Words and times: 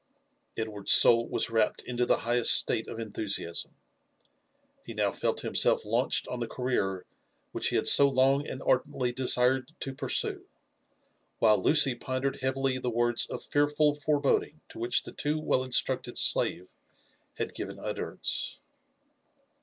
Edward's 0.57 0.91
soul 0.91 1.29
was 1.29 1.51
wrapt 1.51 1.83
into 1.83 2.07
the 2.07 2.21
highest 2.21 2.55
state 2.55 2.87
of 2.87 2.99
enthusiasm. 2.99 3.75
He 4.83 4.95
now 4.95 5.11
felt 5.11 5.41
himself 5.41 5.85
launched 5.85 6.27
on 6.27 6.39
the 6.39 6.47
career 6.47 7.05
which 7.51 7.67
he 7.69 7.75
had 7.75 7.85
so 7.85 8.09
long 8.09 8.47
and 8.47 8.63
ardently 8.63 9.11
desired 9.13 9.73
to 9.79 9.93
pursue; 9.93 10.47
while 11.37 11.61
Lucy 11.61 11.93
pondered 11.93 12.37
heavily 12.41 12.79
the 12.79 12.89
words 12.89 13.27
of 13.27 13.43
fearful 13.43 13.93
foreboding 13.93 14.61
to 14.69 14.79
which 14.79 15.03
the 15.03 15.11
too 15.11 15.39
well 15.39 15.63
rinstructed 15.63 16.17
slave 16.17 16.73
had 17.37 17.53
given 17.53 17.77
utterance. 17.77 18.59